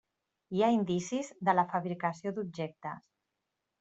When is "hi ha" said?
0.55-0.69